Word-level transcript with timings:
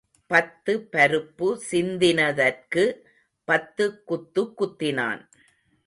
பத்து 0.27 0.73
பருப்பு 0.91 1.47
சிந்தினதற்கு 1.71 2.83
பத்து 3.47 4.03
குத்து 4.03 4.41
குத்தினான். 4.57 5.21